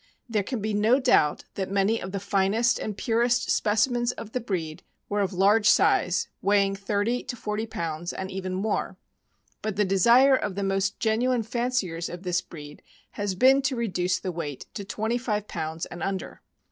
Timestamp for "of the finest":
2.01-2.79